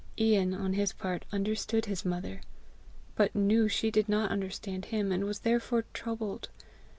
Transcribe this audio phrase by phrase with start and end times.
[0.19, 2.41] Ian on his part understood his mother,
[3.15, 6.49] but knew she did not understand him, and was therefore troubled.